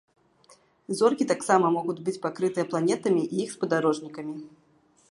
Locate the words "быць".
2.09-2.17